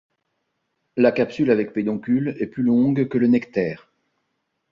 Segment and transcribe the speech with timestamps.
[0.97, 3.87] La capsule avec pédoncule est plus longue que le nectaire.